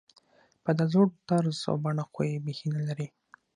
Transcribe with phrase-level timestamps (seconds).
[0.63, 3.07] په دا زوړ طرز او بڼه خو یې بېخي نلري.